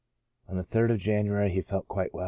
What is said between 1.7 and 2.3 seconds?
quite well.